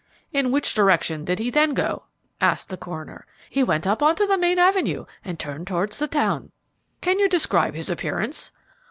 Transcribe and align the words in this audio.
"In 0.33 0.51
which 0.51 0.73
direction 0.73 1.25
did 1.25 1.37
he 1.37 1.51
then 1.51 1.75
go?" 1.75 2.05
asked 2.41 2.69
the 2.69 2.75
coroner. 2.75 3.27
"He 3.51 3.61
went 3.61 3.85
up 3.85 4.01
onto 4.01 4.25
the 4.25 4.35
main 4.35 4.57
avenue 4.57 5.05
and 5.23 5.37
turned 5.39 5.67
towards 5.67 5.99
the 5.99 6.07
town." 6.07 6.51
"Can 7.01 7.19
you 7.19 7.29
describe 7.29 7.75
his 7.75 7.87
appearance?" 7.91 8.51